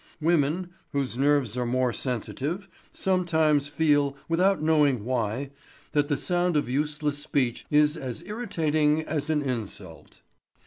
[0.19, 5.51] Women, whose nerves are more sensitive, sometimes feel, without knowing why,
[5.91, 10.21] that the sound of useless speech is as irritating as an insult.